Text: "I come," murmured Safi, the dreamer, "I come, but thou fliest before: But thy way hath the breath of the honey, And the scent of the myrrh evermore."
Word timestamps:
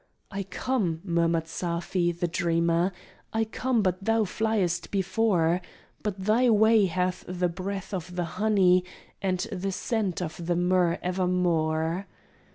"I 0.31 0.41
come," 0.41 0.99
murmured 1.03 1.43
Safi, 1.45 2.11
the 2.11 2.27
dreamer, 2.27 2.91
"I 3.33 3.43
come, 3.45 3.83
but 3.83 4.03
thou 4.03 4.23
fliest 4.23 4.89
before: 4.89 5.61
But 6.01 6.17
thy 6.21 6.49
way 6.49 6.87
hath 6.87 7.23
the 7.27 7.49
breath 7.49 7.93
of 7.93 8.15
the 8.15 8.25
honey, 8.25 8.83
And 9.21 9.41
the 9.51 9.71
scent 9.71 10.19
of 10.19 10.43
the 10.43 10.55
myrrh 10.55 10.97
evermore." 11.03 12.07